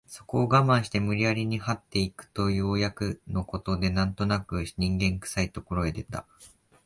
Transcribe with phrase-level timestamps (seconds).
[0.07, 6.25] そこを我慢して無理やりに這って行くとようやくの事で何となく人間臭い所へ出た